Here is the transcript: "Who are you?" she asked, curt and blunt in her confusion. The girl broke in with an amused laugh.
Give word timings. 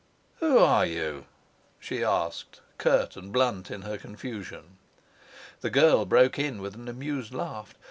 "Who 0.37 0.57
are 0.57 0.83
you?" 0.83 1.25
she 1.79 2.03
asked, 2.03 2.61
curt 2.79 3.15
and 3.15 3.31
blunt 3.31 3.69
in 3.69 3.83
her 3.83 3.99
confusion. 3.99 4.79
The 5.59 5.69
girl 5.69 6.05
broke 6.07 6.39
in 6.39 6.59
with 6.59 6.73
an 6.73 6.87
amused 6.87 7.35
laugh. 7.35 7.75